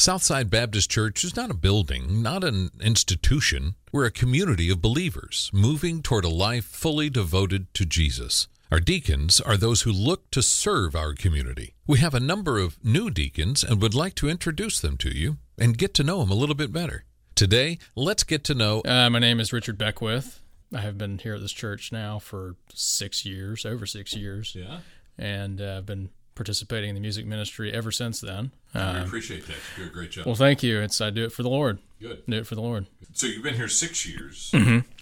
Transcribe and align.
Southside 0.00 0.48
Baptist 0.48 0.88
Church 0.88 1.24
is 1.24 1.34
not 1.34 1.50
a 1.50 1.54
building, 1.54 2.22
not 2.22 2.44
an 2.44 2.70
institution. 2.80 3.74
We're 3.90 4.04
a 4.04 4.12
community 4.12 4.70
of 4.70 4.80
believers 4.80 5.50
moving 5.52 6.02
toward 6.02 6.24
a 6.24 6.28
life 6.28 6.66
fully 6.66 7.10
devoted 7.10 7.74
to 7.74 7.84
Jesus. 7.84 8.46
Our 8.70 8.78
deacons 8.78 9.40
are 9.40 9.56
those 9.56 9.82
who 9.82 9.90
look 9.90 10.30
to 10.30 10.40
serve 10.40 10.94
our 10.94 11.14
community. 11.14 11.74
We 11.84 11.98
have 11.98 12.14
a 12.14 12.20
number 12.20 12.60
of 12.60 12.78
new 12.84 13.10
deacons 13.10 13.64
and 13.64 13.82
would 13.82 13.92
like 13.92 14.14
to 14.16 14.28
introduce 14.28 14.78
them 14.78 14.98
to 14.98 15.10
you 15.10 15.38
and 15.58 15.76
get 15.76 15.94
to 15.94 16.04
know 16.04 16.20
them 16.20 16.30
a 16.30 16.36
little 16.36 16.54
bit 16.54 16.72
better. 16.72 17.04
Today, 17.34 17.78
let's 17.96 18.22
get 18.22 18.44
to 18.44 18.54
know. 18.54 18.82
Uh, 18.82 19.10
my 19.10 19.18
name 19.18 19.40
is 19.40 19.52
Richard 19.52 19.78
Beckwith. 19.78 20.38
I 20.72 20.78
have 20.78 20.96
been 20.96 21.18
here 21.18 21.34
at 21.34 21.40
this 21.40 21.50
church 21.50 21.90
now 21.90 22.20
for 22.20 22.54
six 22.72 23.24
years, 23.24 23.66
over 23.66 23.84
six 23.84 24.14
years. 24.14 24.54
Yeah, 24.54 24.78
and 25.18 25.60
uh, 25.60 25.78
I've 25.78 25.86
been 25.86 26.10
participating 26.38 26.88
in 26.88 26.94
the 26.94 27.00
music 27.02 27.26
ministry 27.26 27.70
ever 27.72 27.90
since 27.92 28.20
then. 28.20 28.52
I 28.74 28.78
Uh, 29.00 29.04
appreciate 29.04 29.46
that. 29.46 29.56
You 29.76 29.84
do 29.84 29.90
a 29.90 29.92
great 29.92 30.10
job. 30.12 30.24
well, 30.24 30.34
thank 30.34 30.62
you. 30.62 30.80
It's 30.80 30.98
I 31.02 31.10
do 31.10 31.24
it 31.24 31.32
for 31.32 31.42
the 31.42 31.50
Lord. 31.50 31.78
Good. 32.00 32.22
Do 32.26 32.36
it 32.38 32.46
for 32.46 32.54
the 32.54 32.62
Lord. 32.62 32.86
So 33.12 33.26
you've 33.26 33.42
been 33.42 33.54
here 33.54 33.68
six 33.68 34.06
years. 34.08 34.50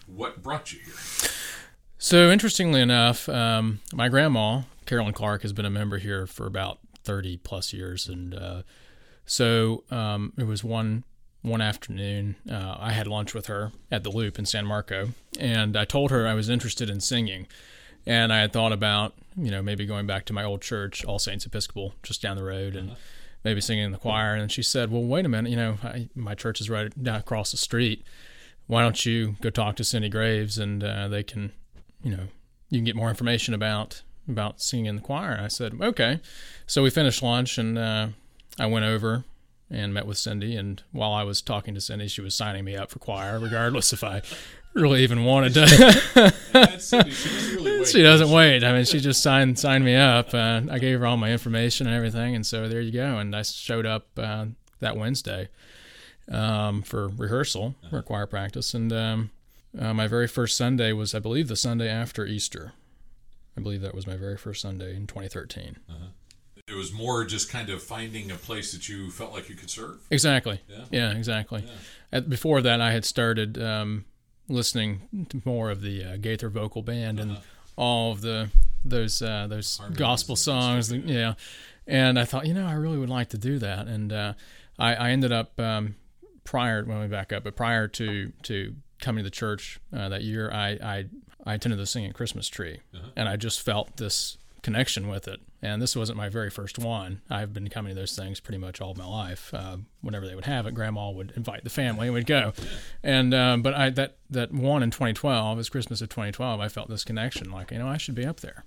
What 0.08 0.42
brought 0.42 0.72
you 0.72 0.80
here? 0.80 0.94
So 1.98 2.30
interestingly 2.30 2.80
enough, 2.80 3.28
um, 3.28 3.80
my 3.94 4.08
grandma 4.08 4.62
Carolyn 4.86 5.12
Clark 5.12 5.42
has 5.42 5.52
been 5.52 5.64
a 5.64 5.70
member 5.70 5.98
here 5.98 6.26
for 6.26 6.46
about 6.46 6.78
thirty 7.04 7.36
plus 7.36 7.72
years, 7.72 8.08
and 8.08 8.34
uh, 8.34 8.62
so 9.24 9.84
um, 9.90 10.32
it 10.36 10.44
was 10.44 10.62
one 10.64 11.04
one 11.42 11.60
afternoon. 11.60 12.36
Uh, 12.50 12.76
I 12.78 12.92
had 12.92 13.06
lunch 13.06 13.34
with 13.34 13.46
her 13.46 13.72
at 13.90 14.02
the 14.04 14.10
Loop 14.10 14.38
in 14.38 14.46
San 14.46 14.64
Marco, 14.66 15.10
and 15.38 15.76
I 15.76 15.84
told 15.84 16.10
her 16.10 16.26
I 16.26 16.34
was 16.34 16.48
interested 16.48 16.88
in 16.90 17.00
singing, 17.00 17.46
and 18.06 18.32
I 18.32 18.40
had 18.40 18.52
thought 18.52 18.72
about 18.72 19.14
you 19.36 19.50
know 19.50 19.62
maybe 19.62 19.86
going 19.86 20.06
back 20.06 20.24
to 20.26 20.32
my 20.32 20.44
old 20.44 20.62
church, 20.62 21.04
All 21.04 21.18
Saints 21.18 21.46
Episcopal, 21.46 21.94
just 22.02 22.22
down 22.22 22.36
the 22.36 22.44
road, 22.44 22.76
and 22.76 22.96
maybe 23.44 23.60
singing 23.60 23.84
in 23.84 23.92
the 23.92 23.98
choir. 23.98 24.34
And 24.34 24.50
she 24.50 24.62
said, 24.62 24.90
"Well, 24.90 25.02
wait 25.02 25.24
a 25.24 25.28
minute, 25.28 25.50
you 25.50 25.56
know 25.56 25.78
I, 25.82 26.08
my 26.14 26.34
church 26.34 26.60
is 26.60 26.70
right 26.70 26.90
down 27.02 27.20
across 27.20 27.50
the 27.50 27.56
street. 27.56 28.04
Why 28.66 28.82
don't 28.82 29.06
you 29.06 29.36
go 29.40 29.50
talk 29.50 29.76
to 29.76 29.84
Cindy 29.84 30.08
Graves 30.08 30.58
and 30.58 30.82
uh, 30.82 31.08
they 31.08 31.22
can, 31.22 31.52
you 32.02 32.10
know, 32.10 32.28
you 32.68 32.78
can 32.78 32.84
get 32.84 32.96
more 32.96 33.08
information 33.08 33.54
about 33.54 34.02
about 34.28 34.60
singing 34.60 34.86
in 34.86 34.96
the 34.96 35.02
choir." 35.02 35.38
I 35.42 35.48
said, 35.48 35.74
"Okay." 35.80 36.20
So 36.66 36.82
we 36.82 36.90
finished 36.90 37.22
lunch 37.22 37.58
and 37.58 37.78
uh, 37.78 38.08
I 38.58 38.66
went 38.66 38.84
over 38.84 39.24
and 39.70 39.92
met 39.92 40.06
with 40.06 40.18
Cindy. 40.18 40.56
And 40.56 40.82
while 40.92 41.12
I 41.12 41.24
was 41.24 41.42
talking 41.42 41.74
to 41.74 41.80
Cindy, 41.80 42.08
she 42.08 42.20
was 42.20 42.34
signing 42.34 42.64
me 42.64 42.76
up 42.76 42.90
for 42.90 42.98
choir, 42.98 43.38
regardless 43.38 43.92
if 43.92 44.04
I 44.04 44.22
really 44.74 45.02
even 45.02 45.24
wanted 45.24 45.54
to. 45.54 45.62
she 47.86 48.02
doesn't 48.02 48.30
wait. 48.30 48.64
I 48.64 48.72
mean, 48.72 48.84
she 48.84 49.00
just 49.00 49.22
signed 49.22 49.58
signed 49.58 49.84
me 49.84 49.94
up. 49.94 50.34
Uh, 50.34 50.62
I 50.70 50.78
gave 50.78 50.98
her 51.00 51.06
all 51.06 51.16
my 51.16 51.30
information 51.32 51.86
and 51.86 51.96
everything, 51.96 52.34
and 52.34 52.46
so 52.46 52.68
there 52.68 52.80
you 52.80 52.92
go. 52.92 53.18
And 53.18 53.34
I 53.34 53.42
showed 53.42 53.86
up 53.86 54.06
uh, 54.16 54.46
that 54.80 54.96
Wednesday 54.96 55.48
um, 56.30 56.82
for 56.82 57.08
rehearsal 57.08 57.74
for 57.90 58.02
choir 58.02 58.26
practice, 58.26 58.74
and 58.74 58.92
um, 58.92 59.30
uh, 59.78 59.92
my 59.94 60.06
very 60.06 60.26
first 60.26 60.56
Sunday 60.56 60.92
was, 60.92 61.14
I 61.14 61.18
believe, 61.18 61.48
the 61.48 61.56
Sunday 61.56 61.88
after 61.88 62.24
Easter. 62.24 62.72
I 63.56 63.60
believe 63.60 63.80
that 63.80 63.94
was 63.94 64.06
my 64.06 64.16
very 64.16 64.36
first 64.36 64.60
Sunday 64.60 64.94
in 64.94 65.06
2013. 65.06 65.76
It 66.68 66.74
was 66.74 66.92
more 66.92 67.24
just 67.24 67.48
kind 67.48 67.70
of 67.70 67.82
finding 67.82 68.30
a 68.30 68.34
place 68.34 68.72
that 68.72 68.88
you 68.88 69.10
felt 69.10 69.32
like 69.32 69.48
you 69.48 69.54
could 69.54 69.70
serve. 69.70 70.00
Exactly. 70.10 70.60
Yeah. 70.68 70.84
Yeah, 70.90 71.12
exactly. 71.12 71.64
At, 72.12 72.28
before 72.28 72.60
that, 72.62 72.80
I 72.80 72.90
had 72.90 73.04
started 73.04 73.62
um, 73.62 74.04
listening 74.48 75.26
to 75.28 75.40
more 75.44 75.70
of 75.70 75.80
the 75.80 76.04
uh, 76.04 76.16
Gaither 76.16 76.48
vocal 76.48 76.82
band 76.82 77.20
and 77.20 77.38
all 77.76 78.12
of 78.12 78.20
the 78.20 78.50
those 78.84 79.22
uh, 79.22 79.46
those 79.48 79.76
Harmonies 79.78 79.98
gospel 79.98 80.36
songs. 80.36 80.92
yeah. 80.92 81.34
and 81.86 82.18
I 82.18 82.24
thought, 82.24 82.46
you 82.46 82.54
know, 82.54 82.66
I 82.66 82.74
really 82.74 82.98
would 82.98 83.10
like 83.10 83.30
to 83.30 83.38
do 83.38 83.58
that. 83.58 83.86
And 83.86 84.12
uh, 84.12 84.34
I, 84.78 84.94
I 84.94 85.10
ended 85.10 85.32
up 85.32 85.58
um, 85.60 85.96
prior. 86.44 86.84
When 86.84 87.00
we 87.00 87.06
back 87.06 87.32
up, 87.32 87.44
but 87.44 87.56
prior 87.56 87.88
to 87.88 88.32
to 88.44 88.74
coming 89.00 89.22
to 89.22 89.30
the 89.30 89.34
church 89.34 89.78
uh, 89.94 90.08
that 90.08 90.22
year, 90.22 90.50
I, 90.50 90.68
I 90.82 91.04
I 91.44 91.54
attended 91.54 91.78
the 91.78 91.86
singing 91.86 92.12
Christmas 92.12 92.48
tree, 92.48 92.80
and 93.14 93.28
I 93.28 93.36
just 93.36 93.60
felt 93.60 93.96
this 93.96 94.38
connection 94.62 95.08
with 95.08 95.28
it. 95.28 95.40
And 95.62 95.80
this 95.80 95.96
wasn't 95.96 96.16
my 96.18 96.28
very 96.28 96.50
first 96.50 96.78
one. 96.78 97.22
I've 97.30 97.52
been 97.52 97.68
coming 97.68 97.94
to 97.94 98.00
those 98.00 98.14
things 98.14 98.40
pretty 98.40 98.58
much 98.58 98.80
all 98.80 98.94
my 98.94 99.06
life. 99.06 99.52
Uh, 99.54 99.78
whenever 100.00 100.26
they 100.26 100.34
would 100.34 100.44
have 100.44 100.66
it, 100.66 100.74
Grandma 100.74 101.10
would 101.10 101.32
invite 101.36 101.64
the 101.64 101.70
family, 101.70 102.06
and 102.08 102.14
we'd 102.14 102.26
go. 102.26 102.52
And 103.02 103.34
um, 103.34 103.62
but 103.62 103.74
I 103.74 103.90
that 103.90 104.18
that 104.30 104.52
one 104.52 104.82
in 104.82 104.90
2012, 104.90 105.58
it's 105.58 105.68
Christmas 105.68 106.00
of 106.00 106.08
2012. 106.08 106.60
I 106.60 106.68
felt 106.68 106.88
this 106.88 107.04
connection, 107.04 107.50
like 107.50 107.70
you 107.70 107.78
know, 107.78 107.88
I 107.88 107.96
should 107.96 108.14
be 108.14 108.26
up 108.26 108.40
there. 108.40 108.64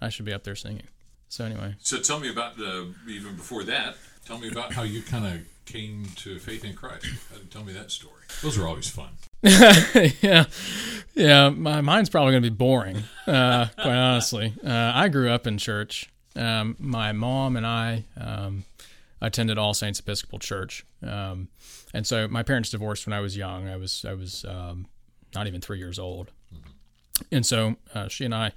I 0.00 0.08
should 0.08 0.24
be 0.24 0.32
up 0.32 0.44
there 0.44 0.56
singing. 0.56 0.88
So 1.28 1.44
anyway, 1.44 1.76
So 1.78 1.98
tell 2.00 2.18
me 2.18 2.28
about 2.28 2.56
the 2.56 2.92
even 3.08 3.36
before 3.36 3.62
that. 3.64 3.96
Tell 4.26 4.38
me 4.38 4.48
about 4.50 4.72
how 4.72 4.82
you 4.82 5.02
kind 5.02 5.26
of 5.26 5.40
came 5.64 6.06
to 6.16 6.38
faith 6.38 6.64
in 6.64 6.74
Christ. 6.74 7.06
Uh, 7.32 7.38
Tell 7.50 7.64
me 7.64 7.72
that 7.72 7.90
story. 7.90 8.22
Those 8.42 8.58
are 8.58 8.66
always 8.66 8.88
fun. 8.88 9.10
yeah, 10.22 10.44
yeah. 11.14 11.48
My 11.48 11.80
mine's 11.80 12.10
probably 12.10 12.32
going 12.32 12.42
to 12.42 12.50
be 12.50 12.54
boring, 12.54 13.04
uh, 13.26 13.66
quite 13.74 13.96
honestly. 13.96 14.52
Uh, 14.64 14.92
I 14.94 15.08
grew 15.08 15.30
up 15.30 15.46
in 15.46 15.56
church. 15.56 16.10
Um, 16.36 16.76
my 16.78 17.12
mom 17.12 17.56
and 17.56 17.66
I 17.66 18.04
um, 18.18 18.64
attended 19.20 19.56
All 19.56 19.72
Saints 19.72 19.98
Episcopal 19.98 20.38
Church, 20.38 20.84
um, 21.02 21.48
and 21.94 22.06
so 22.06 22.28
my 22.28 22.42
parents 22.42 22.70
divorced 22.70 23.06
when 23.06 23.14
I 23.14 23.20
was 23.20 23.36
young. 23.36 23.66
I 23.66 23.76
was 23.76 24.04
I 24.06 24.12
was 24.12 24.44
um, 24.46 24.86
not 25.34 25.46
even 25.46 25.62
three 25.62 25.78
years 25.78 25.98
old, 25.98 26.30
and 27.32 27.46
so 27.46 27.76
uh, 27.94 28.08
she 28.08 28.26
and 28.26 28.34
I 28.34 28.52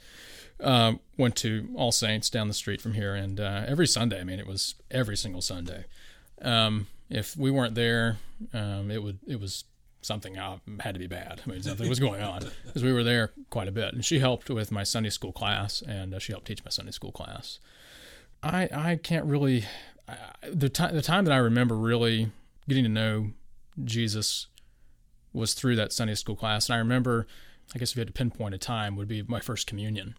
uh, 0.60 0.94
went 1.18 1.38
to 1.38 1.70
All 1.76 1.94
Saints 1.94 2.30
down 2.30 2.50
the 2.50 2.54
street 2.54 2.82
from 2.82 2.94
here, 2.94 3.16
and 3.16 3.40
uh, 3.40 3.64
every 3.68 3.88
Sunday. 3.88 4.20
I 4.20 4.26
mean, 4.26 4.40
it 4.40 4.48
was 4.48 4.76
every 4.92 5.16
single 5.16 5.42
Sunday. 5.42 5.86
Um, 6.42 6.88
if 7.10 7.38
we 7.38 7.52
weren't 7.52 7.76
there, 7.76 8.18
um, 8.54 8.92
it 8.92 9.02
would 9.02 9.20
it 9.26 9.40
was 9.40 9.64
something 10.04 10.38
uh, 10.38 10.58
had 10.80 10.94
to 10.96 11.00
be 11.00 11.08
bad. 11.08 11.42
I 11.46 11.50
mean, 11.50 11.62
something 11.64 11.90
was 11.90 12.00
going 12.00 12.22
on 12.22 12.46
because 12.66 12.84
we 12.84 12.94
were 12.94 13.04
there 13.04 13.32
quite 13.50 13.68
a 13.68 13.72
bit. 13.72 13.94
And 13.94 14.04
she 14.06 14.20
helped 14.20 14.50
with 14.50 14.72
my 14.72 14.84
Sunday 14.84 15.10
school 15.10 15.32
class, 15.32 15.82
and 15.82 16.14
uh, 16.14 16.20
she 16.20 16.32
helped 16.32 16.48
teach 16.48 16.64
my 16.64 16.72
Sunday 16.72 16.92
school 16.92 17.12
class. 17.12 17.60
I 18.42 18.70
I 18.74 19.00
can't 19.02 19.26
really 19.26 19.66
I, 20.08 20.16
the 20.52 20.70
time 20.70 20.96
the 20.96 21.02
time 21.02 21.26
that 21.26 21.34
I 21.34 21.38
remember 21.38 21.76
really 21.76 22.32
getting 22.68 22.84
to 22.84 22.90
know 22.90 23.32
Jesus 23.84 24.48
was 25.32 25.54
through 25.54 25.76
that 25.78 25.92
Sunday 25.92 26.16
school 26.16 26.36
class, 26.36 26.70
and 26.70 26.76
I 26.76 26.80
remember. 26.80 27.28
I 27.74 27.80
guess 27.80 27.92
if 27.92 27.96
you 27.96 28.02
had 28.02 28.08
to 28.08 28.14
pinpoint 28.14 28.54
a 28.54 28.58
time, 28.58 28.98
would 28.98 29.08
be 29.08 29.24
my 29.24 29.40
first 29.40 29.68
communion, 29.68 30.16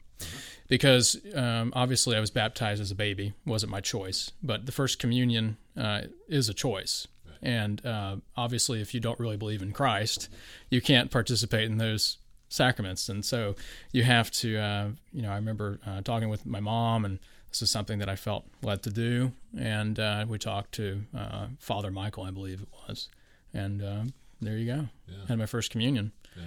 because 0.67 1.21
um, 1.35 1.75
obviously 1.77 2.17
I 2.17 2.21
was 2.21 2.31
baptized 2.31 2.81
as 2.81 2.91
a 2.91 2.95
baby, 2.95 3.35
wasn't 3.45 3.71
my 3.71 3.83
choice, 3.83 4.33
but 4.43 4.65
the 4.65 4.73
first 4.73 4.99
communion 4.99 5.59
uh, 5.77 6.05
is 6.27 6.49
a 6.49 6.55
choice, 6.55 7.07
and 7.45 7.85
uh, 7.85 8.17
obviously, 8.37 8.81
if 8.81 8.95
you 8.95 9.01
don't 9.01 9.21
really 9.21 9.37
believe 9.37 9.63
in 9.63 9.73
Christ, 9.73 10.29
you 10.71 10.81
can't 10.81 11.11
participate 11.11 11.71
in 11.71 11.77
those 11.77 12.17
sacraments. 12.49 13.09
And 13.09 13.25
so 13.25 13.55
you 13.93 14.03
have 14.05 14.31
to, 14.33 14.57
uh, 14.57 14.89
you 15.13 15.23
know, 15.23 15.31
I 15.31 15.37
remember 15.37 15.79
uh, 15.87 16.01
talking 16.01 16.31
with 16.31 16.47
my 16.47 16.61
mom, 16.61 17.05
and 17.05 17.19
this 17.51 17.61
is 17.61 17.71
something 17.71 17.99
that 17.99 18.09
I 18.09 18.17
felt 18.17 18.47
led 18.63 18.83
to 18.85 18.91
do. 18.91 19.33
And 19.57 20.01
uh, 20.01 20.25
we 20.27 20.39
talked 20.39 20.73
to 20.73 21.03
uh, 21.17 21.47
Father 21.59 21.91
Michael, 21.91 22.25
I 22.25 22.31
believe 22.31 22.63
it 22.63 22.69
was. 22.89 23.09
And 23.53 23.83
uh, 23.83 24.05
there 24.41 24.57
you 24.57 24.67
go. 24.67 24.89
Yeah. 25.07 25.27
Had 25.29 25.39
my 25.39 25.47
first 25.47 25.71
communion. 25.71 26.13
Yeah. 26.37 26.43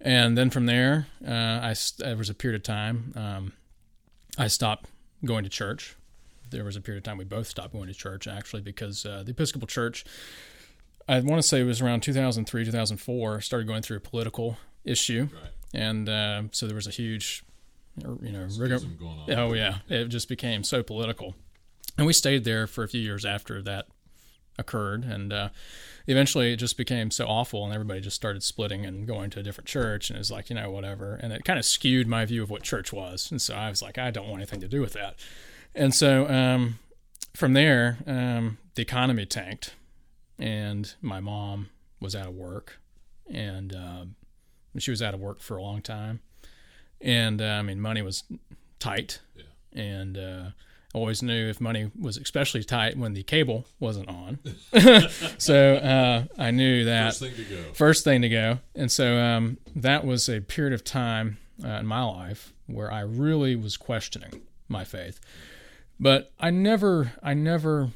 And 0.00 0.36
then 0.36 0.50
from 0.50 0.66
there, 0.66 1.06
uh, 1.26 1.30
I, 1.30 1.74
there 1.98 2.16
was 2.16 2.28
a 2.28 2.34
period 2.34 2.60
of 2.60 2.64
time 2.64 3.12
um, 3.16 3.52
I 4.36 4.48
stopped 4.48 4.90
going 5.24 5.44
to 5.44 5.50
church 5.50 5.96
there 6.54 6.64
was 6.64 6.76
a 6.76 6.80
period 6.80 6.98
of 6.98 7.04
time 7.04 7.18
we 7.18 7.24
both 7.24 7.46
stopped 7.48 7.72
going 7.72 7.88
to 7.88 7.94
church 7.94 8.26
actually 8.26 8.62
because 8.62 9.04
uh, 9.04 9.22
the 9.24 9.32
Episcopal 9.32 9.66
Church, 9.66 10.04
I 11.08 11.20
want 11.20 11.42
to 11.42 11.46
say 11.46 11.60
it 11.60 11.64
was 11.64 11.80
around 11.82 12.00
2003, 12.02 12.64
2004, 12.64 13.40
started 13.40 13.66
going 13.66 13.82
through 13.82 13.98
a 13.98 14.00
political 14.00 14.56
issue, 14.84 15.28
Right. 15.32 15.50
and 15.74 16.08
uh, 16.08 16.42
so 16.52 16.66
there 16.66 16.76
was 16.76 16.86
a 16.86 16.90
huge, 16.90 17.44
you 17.98 18.32
know, 18.32 18.46
rigor- 18.58 18.78
going 18.78 19.18
on. 19.18 19.30
oh 19.32 19.52
yeah, 19.54 19.78
it 19.88 20.06
just 20.06 20.28
became 20.28 20.62
so 20.64 20.82
political, 20.82 21.34
and 21.98 22.06
we 22.06 22.12
stayed 22.12 22.44
there 22.44 22.66
for 22.66 22.84
a 22.84 22.88
few 22.88 23.00
years 23.00 23.24
after 23.24 23.60
that 23.62 23.86
occurred, 24.56 25.04
and 25.04 25.32
uh, 25.32 25.48
eventually 26.06 26.52
it 26.52 26.56
just 26.56 26.76
became 26.76 27.10
so 27.10 27.26
awful, 27.26 27.64
and 27.64 27.74
everybody 27.74 28.00
just 28.00 28.14
started 28.16 28.42
splitting 28.42 28.86
and 28.86 29.06
going 29.06 29.28
to 29.30 29.40
a 29.40 29.42
different 29.42 29.66
church, 29.66 30.10
and 30.10 30.16
it 30.16 30.20
was 30.20 30.30
like 30.30 30.48
you 30.48 30.54
know 30.56 30.70
whatever, 30.70 31.14
and 31.22 31.32
it 31.32 31.44
kind 31.44 31.58
of 31.58 31.64
skewed 31.64 32.06
my 32.06 32.24
view 32.24 32.42
of 32.42 32.50
what 32.50 32.62
church 32.62 32.92
was, 32.92 33.30
and 33.30 33.42
so 33.42 33.54
I 33.54 33.68
was 33.68 33.82
like 33.82 33.98
I 33.98 34.10
don't 34.10 34.28
want 34.28 34.40
anything 34.40 34.60
to 34.60 34.68
do 34.68 34.80
with 34.80 34.92
that, 34.94 35.16
and 35.74 35.94
so 35.94 36.28
um, 36.28 36.78
from 37.34 37.52
there 37.52 37.98
um, 38.06 38.58
the 38.74 38.82
economy 38.82 39.26
tanked, 39.26 39.74
and 40.38 40.94
my 41.00 41.20
mom 41.20 41.68
was 42.00 42.14
out 42.16 42.26
of 42.26 42.34
work, 42.34 42.78
and 43.30 43.74
um, 43.74 44.14
she 44.78 44.90
was 44.90 45.02
out 45.02 45.14
of 45.14 45.20
work 45.20 45.40
for 45.40 45.56
a 45.56 45.62
long 45.62 45.80
time, 45.82 46.20
and 47.00 47.40
uh, 47.40 47.44
I 47.46 47.62
mean 47.62 47.80
money 47.80 48.02
was 48.02 48.24
tight, 48.78 49.20
Yeah. 49.36 49.80
and 49.80 50.18
uh, 50.18 50.44
I 50.94 50.98
always 50.98 51.22
knew 51.22 51.48
if 51.48 51.60
money 51.60 51.90
was 51.98 52.16
especially 52.16 52.62
tight 52.64 52.96
when 52.96 53.14
the 53.14 53.22
cable 53.24 53.66
wasn't 53.80 54.08
on. 54.08 54.38
so 55.38 55.74
uh, 55.76 56.24
I 56.38 56.50
knew 56.52 56.84
that 56.84 57.06
First 57.14 57.20
thing 57.20 57.34
to 57.34 57.44
go. 57.44 57.62
first 57.72 58.04
thing 58.04 58.22
to 58.22 58.28
go. 58.28 58.58
And 58.76 58.92
so 58.92 59.18
um, 59.18 59.58
that 59.74 60.04
was 60.04 60.28
a 60.28 60.40
period 60.40 60.72
of 60.72 60.84
time 60.84 61.38
uh, 61.64 61.68
in 61.68 61.86
my 61.86 62.02
life 62.04 62.52
where 62.66 62.92
I 62.92 63.00
really 63.00 63.56
was 63.56 63.76
questioning 63.76 64.42
my 64.68 64.84
faith. 64.84 65.18
But 65.98 66.32
I 66.38 66.50
never, 66.50 67.12
I 67.22 67.34
never 67.34 67.90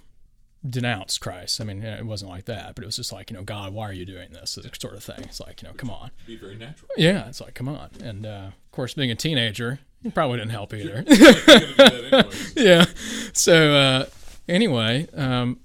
denounced 0.68 1.20
Christ. 1.20 1.60
I 1.60 1.64
mean, 1.64 1.82
it 1.82 2.06
wasn't 2.06 2.30
like 2.30 2.46
that, 2.46 2.74
but 2.74 2.82
it 2.82 2.86
was 2.86 2.96
just 2.96 3.12
like, 3.12 3.30
you 3.30 3.36
know, 3.36 3.42
God, 3.42 3.72
why 3.72 3.88
are 3.88 3.92
you 3.92 4.04
doing 4.04 4.32
this? 4.32 4.58
Sort 4.78 4.94
of 4.94 5.02
thing. 5.04 5.20
It's 5.20 5.40
like, 5.40 5.62
you 5.62 5.68
know, 5.68 5.74
come 5.74 5.90
on. 5.90 6.10
Be 6.26 6.36
very 6.36 6.56
natural. 6.56 6.90
Yeah, 6.96 7.28
it's 7.28 7.40
like, 7.40 7.54
come 7.54 7.68
on. 7.68 7.90
And 8.02 8.26
uh, 8.26 8.50
of 8.50 8.72
course, 8.72 8.94
being 8.94 9.10
a 9.10 9.14
teenager, 9.14 9.80
it 10.04 10.14
probably 10.14 10.38
didn't 10.38 10.52
help 10.52 10.74
either. 10.74 11.04
yeah. 12.56 12.84
So 13.32 13.74
uh, 13.74 14.06
anyway, 14.48 15.08
um, 15.14 15.60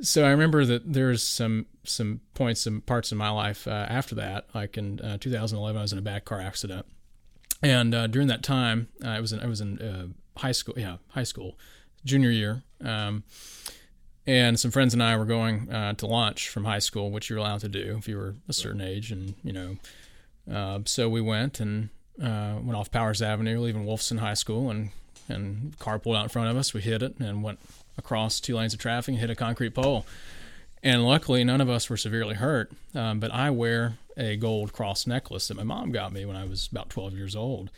so 0.00 0.24
I 0.24 0.30
remember 0.30 0.64
that 0.64 0.92
there's 0.92 1.22
some 1.22 1.66
some 1.84 2.20
points, 2.34 2.62
some 2.62 2.82
parts 2.82 3.10
in 3.10 3.18
my 3.18 3.30
life 3.30 3.66
uh, 3.66 3.86
after 3.88 4.14
that. 4.16 4.46
Like 4.54 4.76
in 4.76 5.00
uh, 5.00 5.18
2011, 5.18 5.78
I 5.78 5.82
was 5.82 5.92
in 5.92 5.98
a 5.98 6.02
bad 6.02 6.24
car 6.24 6.40
accident, 6.40 6.86
and 7.62 7.94
uh, 7.94 8.06
during 8.06 8.28
that 8.28 8.42
time, 8.42 8.88
uh, 9.04 9.08
I 9.08 9.20
was 9.20 9.32
in 9.32 9.40
I 9.40 9.46
was 9.46 9.60
in 9.60 9.78
uh, 9.80 10.06
high 10.40 10.52
school. 10.52 10.74
Yeah, 10.76 10.96
high 11.10 11.24
school, 11.24 11.56
junior 12.04 12.30
year. 12.30 12.62
Um, 12.84 13.24
and 14.26 14.60
some 14.60 14.70
friends 14.70 14.92
and 14.92 15.02
I 15.02 15.16
were 15.16 15.24
going 15.24 15.72
uh, 15.72 15.94
to 15.94 16.06
lunch 16.06 16.48
from 16.48 16.64
high 16.64 16.78
school, 16.78 17.10
which 17.10 17.30
you're 17.30 17.38
allowed 17.38 17.60
to 17.60 17.68
do 17.68 17.96
if 17.98 18.06
you 18.06 18.16
were 18.16 18.34
a 18.48 18.52
certain 18.52 18.80
age, 18.80 19.10
and 19.10 19.34
you 19.42 19.52
know. 19.52 19.76
Uh, 20.50 20.80
so 20.84 21.08
we 21.08 21.20
went 21.20 21.60
and 21.60 21.90
uh, 22.22 22.56
went 22.62 22.76
off 22.76 22.90
Powers 22.90 23.22
Avenue, 23.22 23.60
leaving 23.60 23.84
Wolfson 23.84 24.18
High 24.18 24.34
School, 24.34 24.70
and 24.70 24.90
and 25.28 25.78
car 25.78 25.98
pulled 25.98 26.16
out 26.16 26.24
in 26.24 26.28
front 26.28 26.50
of 26.50 26.56
us. 26.56 26.74
We 26.74 26.80
hit 26.80 27.02
it 27.02 27.18
and 27.18 27.42
went 27.42 27.60
across 27.96 28.40
two 28.40 28.56
lanes 28.56 28.74
of 28.74 28.80
traffic 28.80 29.12
and 29.12 29.18
hit 29.18 29.30
a 29.30 29.36
concrete 29.36 29.74
pole. 29.74 30.06
And 30.82 31.06
luckily, 31.06 31.44
none 31.44 31.60
of 31.60 31.68
us 31.68 31.90
were 31.90 31.96
severely 31.96 32.34
hurt. 32.34 32.72
Um, 32.94 33.20
but 33.20 33.32
I 33.32 33.50
wear 33.50 33.98
a 34.16 34.36
gold 34.36 34.72
cross 34.72 35.06
necklace 35.06 35.48
that 35.48 35.56
my 35.56 35.62
mom 35.62 35.92
got 35.92 36.12
me 36.12 36.24
when 36.24 36.36
I 36.36 36.44
was 36.44 36.68
about 36.70 36.90
12 36.90 37.14
years 37.14 37.36
old, 37.36 37.70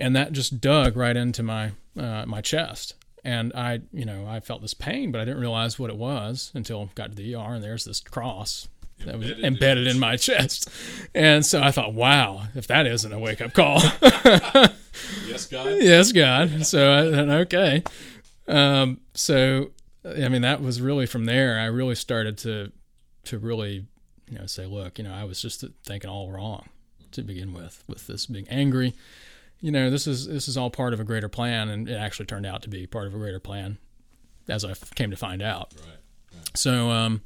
and 0.00 0.16
that 0.16 0.32
just 0.32 0.60
dug 0.60 0.96
right 0.96 1.16
into 1.16 1.42
my 1.42 1.72
uh, 1.96 2.24
my 2.26 2.40
chest. 2.40 2.94
And 3.22 3.52
I, 3.54 3.82
you 3.92 4.06
know, 4.06 4.26
I 4.26 4.40
felt 4.40 4.62
this 4.62 4.72
pain, 4.72 5.12
but 5.12 5.20
I 5.20 5.26
didn't 5.26 5.40
realize 5.40 5.78
what 5.78 5.90
it 5.90 5.96
was 5.96 6.50
until 6.54 6.82
I 6.82 6.94
got 6.94 7.10
to 7.10 7.16
the 7.16 7.34
ER, 7.34 7.54
and 7.54 7.62
there's 7.62 7.84
this 7.84 8.00
cross 8.00 8.68
that 9.04 9.18
was 9.18 9.30
Embedded 9.30 9.44
embedded 9.44 9.86
in 9.86 9.98
my 9.98 10.16
chest. 10.16 10.68
And 11.14 11.44
so 11.44 11.62
I 11.62 11.70
thought, 11.70 11.94
wow, 11.94 12.44
if 12.54 12.66
that 12.68 12.86
isn't 12.86 13.12
a 13.12 13.18
wake 13.18 13.40
up 13.40 13.52
call. 13.52 13.80
Yes, 15.26 15.46
God. 15.46 15.66
yes, 15.80 16.12
God. 16.12 16.66
So 16.66 16.92
I 16.92 17.34
okay. 17.40 17.82
Um, 18.48 19.00
so 19.14 19.70
I 20.04 20.28
mean, 20.28 20.42
that 20.42 20.62
was 20.62 20.80
really 20.80 21.06
from 21.06 21.26
there. 21.26 21.58
I 21.58 21.66
really 21.66 21.94
started 21.94 22.38
to 22.38 22.72
to 23.24 23.38
really, 23.38 23.86
you 24.30 24.38
know, 24.38 24.46
say, 24.46 24.66
look, 24.66 24.98
you 24.98 25.04
know, 25.04 25.12
I 25.12 25.24
was 25.24 25.40
just 25.40 25.64
thinking 25.84 26.10
all 26.10 26.30
wrong 26.30 26.68
to 27.12 27.22
begin 27.22 27.52
with, 27.52 27.84
with 27.86 28.06
this 28.06 28.26
being 28.26 28.48
angry. 28.48 28.94
You 29.60 29.70
know, 29.70 29.90
this 29.90 30.06
is 30.06 30.26
this 30.26 30.48
is 30.48 30.56
all 30.56 30.70
part 30.70 30.92
of 30.94 31.00
a 31.00 31.04
greater 31.04 31.28
plan, 31.28 31.68
and 31.68 31.88
it 31.88 31.96
actually 31.96 32.26
turned 32.26 32.46
out 32.46 32.62
to 32.62 32.68
be 32.68 32.86
part 32.86 33.06
of 33.06 33.14
a 33.14 33.18
greater 33.18 33.40
plan, 33.40 33.78
as 34.48 34.64
I 34.64 34.74
came 34.94 35.10
to 35.10 35.16
find 35.16 35.42
out. 35.42 35.74
Right. 35.76 35.96
So, 36.54 36.90
um, 36.90 37.22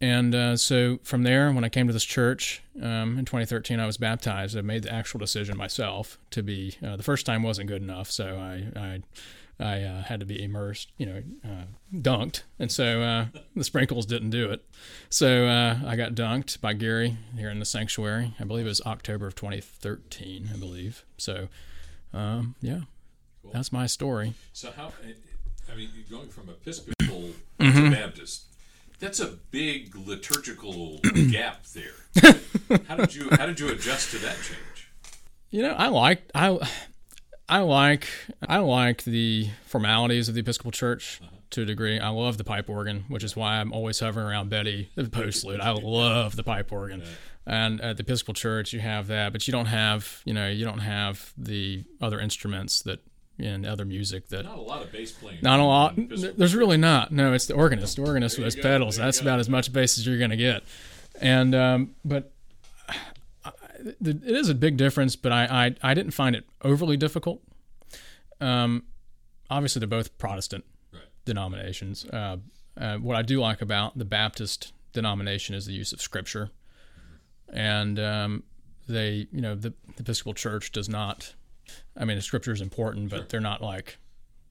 and 0.00 0.34
uh, 0.34 0.56
so 0.56 0.98
from 1.02 1.22
there, 1.22 1.52
when 1.52 1.62
I 1.62 1.68
came 1.68 1.86
to 1.86 1.92
this 1.92 2.04
church 2.04 2.62
um, 2.82 3.18
in 3.18 3.24
2013, 3.24 3.78
I 3.78 3.86
was 3.86 3.98
baptized. 3.98 4.56
I 4.56 4.62
made 4.62 4.82
the 4.82 4.92
actual 4.92 5.18
decision 5.18 5.56
myself 5.56 6.18
to 6.30 6.42
be. 6.42 6.76
Uh, 6.84 6.96
the 6.96 7.02
first 7.02 7.24
time 7.24 7.42
wasn't 7.42 7.68
good 7.68 7.82
enough, 7.82 8.10
so 8.10 8.36
I 8.36 8.78
I, 8.78 9.02
I 9.60 9.82
uh, 9.82 10.02
had 10.02 10.20
to 10.20 10.26
be 10.26 10.42
immersed, 10.42 10.90
you 10.96 11.06
know, 11.06 11.22
uh, 11.44 11.64
dunked, 11.94 12.42
and 12.58 12.72
so 12.72 13.02
uh, 13.02 13.26
the 13.54 13.64
sprinkles 13.64 14.06
didn't 14.06 14.30
do 14.30 14.50
it. 14.50 14.64
So 15.10 15.46
uh, 15.46 15.78
I 15.86 15.96
got 15.96 16.14
dunked 16.14 16.60
by 16.60 16.72
Gary 16.72 17.16
here 17.36 17.50
in 17.50 17.58
the 17.58 17.64
sanctuary. 17.64 18.34
I 18.40 18.44
believe 18.44 18.66
it 18.66 18.70
was 18.70 18.80
October 18.82 19.26
of 19.26 19.34
2013. 19.34 20.50
I 20.52 20.56
believe. 20.56 21.04
So, 21.18 21.48
um, 22.14 22.54
yeah, 22.60 22.80
that's 23.52 23.72
my 23.72 23.86
story. 23.86 24.34
So 24.52 24.70
how? 24.76 24.92
I 25.70 25.76
mean, 25.76 25.90
going 26.10 26.28
from 26.28 26.48
Episcopal 26.48 27.30
to 27.58 27.90
Baptist. 27.90 28.44
That's 28.98 29.18
a 29.18 29.28
big 29.50 29.96
liturgical 29.96 30.98
gap 31.30 31.64
there. 31.66 32.34
How 32.86 32.96
did 32.96 33.14
you 33.14 33.28
How 33.30 33.46
did 33.46 33.58
you 33.58 33.70
adjust 33.70 34.10
to 34.10 34.18
that 34.18 34.36
change? 34.36 34.90
You 35.50 35.62
know, 35.62 35.72
I 35.72 35.88
liked 35.88 36.30
I 36.34 36.58
I 37.50 37.60
like 37.60 38.06
I 38.46 38.58
like 38.58 39.02
the 39.04 39.48
formalities 39.66 40.28
of 40.28 40.34
the 40.34 40.40
Episcopal 40.40 40.70
Church 40.70 41.20
to 41.50 41.62
a 41.62 41.64
degree. 41.64 41.98
I 41.98 42.08
love 42.10 42.38
the 42.38 42.44
pipe 42.44 42.70
organ, 42.70 43.04
which 43.08 43.24
is 43.24 43.34
why 43.34 43.56
I'm 43.56 43.72
always 43.72 43.98
hovering 43.98 44.26
around 44.26 44.50
Betty 44.50 44.88
the 44.94 45.02
postlude. 45.04 45.60
I 45.60 45.72
love 45.72 46.36
the 46.36 46.44
pipe 46.44 46.70
organ. 46.70 47.02
And 47.46 47.80
at 47.80 47.96
the 47.96 48.02
Episcopal 48.04 48.34
Church, 48.34 48.72
you 48.72 48.78
have 48.80 49.08
that, 49.08 49.32
but 49.32 49.48
you 49.48 49.52
don't 49.52 49.66
have, 49.66 50.20
you 50.24 50.32
know, 50.32 50.48
you 50.48 50.64
don't 50.64 50.78
have 50.78 51.32
the 51.36 51.82
other 52.00 52.20
instruments 52.20 52.82
that 52.82 53.00
in 53.36 53.64
other 53.64 53.84
music 53.86 54.28
that 54.28 54.44
Not 54.44 54.58
a 54.58 54.60
lot 54.60 54.82
of 54.82 54.92
bass 54.92 55.10
playing. 55.12 55.38
not 55.42 55.58
a 55.58 55.64
lot. 55.64 55.94
There's 55.96 56.54
really 56.54 56.76
not. 56.76 57.10
No, 57.10 57.32
it's 57.32 57.46
the 57.46 57.54
organist. 57.54 57.96
The 57.96 58.02
organist 58.02 58.36
There 58.36 58.44
with 58.44 58.56
go. 58.56 58.62
pedals. 58.62 58.96
That's 58.96 59.20
about 59.20 59.40
as 59.40 59.48
much 59.48 59.72
bass 59.72 59.98
as 59.98 60.06
you're 60.06 60.18
going 60.18 60.30
to 60.30 60.36
get. 60.36 60.62
And 61.20 61.54
um, 61.54 61.94
but 62.04 62.30
it 63.84 64.22
is 64.24 64.48
a 64.48 64.54
big 64.54 64.76
difference. 64.76 65.16
But 65.16 65.32
I, 65.32 65.44
I 65.82 65.90
I 65.90 65.94
didn't 65.94 66.12
find 66.12 66.34
it 66.36 66.44
overly 66.62 66.96
difficult. 66.96 67.42
Um, 68.40 68.84
obviously 69.50 69.80
they're 69.80 69.88
both 69.88 70.16
Protestant 70.18 70.64
Right. 70.92 71.02
denominations. 71.24 72.04
Uh, 72.06 72.38
uh, 72.76 72.96
what 72.98 73.16
I 73.16 73.22
do 73.22 73.40
like 73.40 73.60
about 73.62 73.98
the 73.98 74.04
Baptist 74.04 74.72
denomination 74.92 75.54
is 75.54 75.66
the 75.66 75.72
use 75.72 75.92
of 75.92 76.00
Scripture, 76.00 76.50
and 77.52 77.98
um, 77.98 78.42
they, 78.88 79.26
you 79.32 79.40
know, 79.40 79.54
the, 79.54 79.70
the 79.96 80.00
Episcopal 80.02 80.34
Church 80.34 80.72
does 80.72 80.88
not. 80.88 81.34
I 81.96 82.04
mean, 82.04 82.16
the 82.16 82.22
Scripture 82.22 82.52
is 82.52 82.60
important, 82.60 83.10
but 83.10 83.28
they're 83.28 83.40
not 83.40 83.60
like 83.62 83.98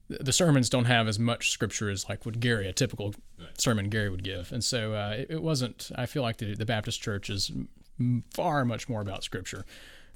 the 0.08 0.32
sermons 0.32 0.68
don't 0.68 0.86
have 0.86 1.06
as 1.08 1.18
much 1.18 1.50
Scripture 1.50 1.88
as 1.90 2.08
like 2.08 2.24
what 2.26 2.40
Gary, 2.40 2.68
a 2.68 2.72
typical 2.72 3.14
Right. 3.38 3.60
sermon 3.60 3.88
Gary 3.88 4.08
would 4.10 4.22
give, 4.24 4.52
and 4.52 4.62
so 4.62 4.94
uh, 4.94 5.14
it, 5.18 5.26
it 5.30 5.42
wasn't. 5.42 5.90
I 5.96 6.06
feel 6.06 6.22
like 6.22 6.36
the 6.38 6.54
the 6.54 6.66
Baptist 6.66 7.00
Church 7.02 7.28
is 7.30 7.50
far 8.34 8.64
much 8.64 8.88
more 8.88 9.00
about 9.00 9.24
Scripture. 9.24 9.64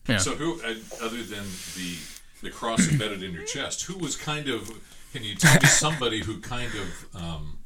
Yeah. 0.09 0.19
So 0.19 0.35
who, 0.35 0.61
uh, 0.63 0.75
other 1.03 1.23
than 1.23 1.45
the 1.77 1.97
the 2.43 2.51
cross 2.51 2.89
embedded 2.91 3.23
in 3.23 3.33
your 3.33 3.45
chest, 3.45 3.85
who 3.85 3.99
was 3.99 4.17
kind 4.17 4.49
of? 4.49 4.71
Can 5.13 5.23
you 5.23 5.37
tell 5.37 5.55
me 5.55 5.69
somebody 5.69 6.23
who 6.23 6.41
kind 6.41 6.73
of 6.75 7.23
um, 7.23 7.59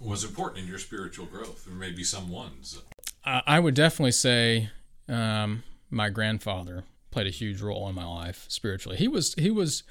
was 0.00 0.24
important 0.24 0.62
in 0.64 0.68
your 0.68 0.78
spiritual 0.78 1.26
growth? 1.26 1.66
There 1.66 1.74
may 1.74 1.90
be 1.90 2.04
some 2.04 2.30
ones. 2.30 2.80
I 3.24 3.42
I 3.46 3.60
would 3.60 3.74
definitely 3.74 4.12
say 4.12 4.70
um, 5.08 5.62
my 5.90 6.08
grandfather 6.08 6.84
played 7.10 7.26
a 7.26 7.30
huge 7.30 7.60
role 7.60 7.88
in 7.88 7.94
my 7.94 8.06
life 8.06 8.46
spiritually. 8.48 8.96
He 8.96 9.08
was 9.08 9.34
he 9.34 9.50
was 9.50 9.82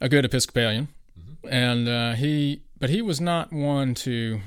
a 0.00 0.08
good 0.08 0.24
Episcopalian, 0.24 0.88
and 1.48 1.88
uh, 1.88 2.12
he 2.12 2.62
but 2.78 2.90
he 2.90 3.02
was 3.02 3.20
not 3.20 3.52
one 3.52 3.94
to 3.94 4.40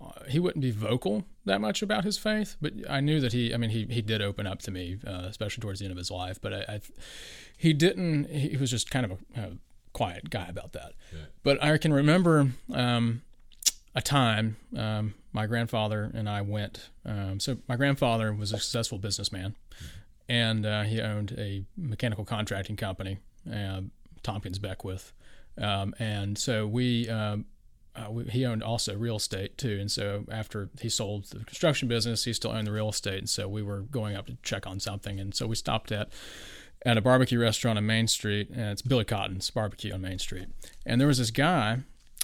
uh, 0.00 0.24
he 0.28 0.38
wouldn't 0.38 0.62
be 0.62 0.70
vocal 0.70 1.24
that 1.44 1.60
much 1.60 1.82
about 1.82 2.04
his 2.04 2.18
faith. 2.18 2.56
But 2.60 2.74
I 2.88 3.00
knew 3.00 3.20
that 3.20 3.32
he 3.32 3.54
I 3.54 3.56
mean 3.56 3.70
he 3.70 3.86
he 3.86 4.02
did 4.02 4.22
open 4.22 4.46
up 4.46 4.60
to 4.62 4.70
me, 4.70 4.98
uh, 5.06 5.24
especially 5.26 5.60
towards 5.62 5.80
the 5.80 5.86
end 5.86 5.92
of 5.92 5.98
his 5.98 6.10
life. 6.10 6.40
But 6.40 6.54
I, 6.54 6.64
I 6.68 6.80
he 7.56 7.72
didn't. 7.72 8.30
He 8.30 8.56
was 8.56 8.70
just 8.70 8.90
kind 8.90 9.04
of 9.04 9.12
a, 9.12 9.40
a 9.40 9.50
quiet 9.92 10.30
guy 10.30 10.46
about 10.48 10.72
that. 10.72 10.92
Yeah. 11.12 11.26
But 11.42 11.62
I 11.62 11.76
can 11.78 11.92
remember. 11.92 12.52
Um, 12.72 13.22
a 13.94 14.00
time 14.00 14.56
um, 14.76 15.14
my 15.32 15.46
grandfather 15.46 16.10
and 16.14 16.28
I 16.28 16.42
went. 16.42 16.90
Um, 17.04 17.40
so 17.40 17.58
my 17.68 17.76
grandfather 17.76 18.32
was 18.32 18.52
a 18.52 18.58
successful 18.58 18.98
businessman, 18.98 19.56
and 20.28 20.64
uh, 20.64 20.82
he 20.82 21.00
owned 21.00 21.34
a 21.38 21.64
mechanical 21.76 22.24
contracting 22.24 22.76
company, 22.76 23.18
uh, 23.52 23.82
Tompkins 24.22 24.58
Beckwith, 24.58 25.12
um, 25.58 25.94
and 25.98 26.38
so 26.38 26.66
we. 26.66 27.08
Uh, 27.96 28.10
we, 28.10 28.24
he 28.24 28.46
owned 28.46 28.62
also 28.62 28.96
real 28.96 29.16
estate 29.16 29.58
too, 29.58 29.78
and 29.80 29.90
so 29.90 30.24
after 30.30 30.70
he 30.80 30.88
sold 30.88 31.24
the 31.26 31.44
construction 31.44 31.88
business, 31.88 32.24
he 32.24 32.32
still 32.32 32.52
owned 32.52 32.66
the 32.66 32.72
real 32.72 32.88
estate, 32.88 33.18
and 33.18 33.28
so 33.28 33.48
we 33.48 33.62
were 33.62 33.80
going 33.80 34.14
up 34.14 34.26
to 34.26 34.36
check 34.42 34.66
on 34.66 34.78
something, 34.78 35.18
and 35.18 35.34
so 35.34 35.46
we 35.46 35.56
stopped 35.56 35.90
at 35.92 36.08
at 36.86 36.96
a 36.96 37.00
barbecue 37.00 37.38
restaurant 37.38 37.76
on 37.76 37.84
Main 37.84 38.06
Street, 38.06 38.48
and 38.50 38.70
it's 38.70 38.80
Billy 38.80 39.04
Cotton's 39.04 39.50
Barbecue 39.50 39.92
on 39.92 40.00
Main 40.00 40.18
Street, 40.18 40.46
and 40.86 41.00
there 41.00 41.08
was 41.08 41.18
this 41.18 41.30
guy 41.30 41.80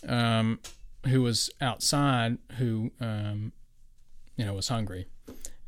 um, 0.08 0.60
who 1.06 1.22
was 1.22 1.50
outside 1.60 2.38
who 2.58 2.90
um, 3.00 3.52
you 4.36 4.44
know 4.44 4.54
was 4.54 4.68
hungry 4.68 5.06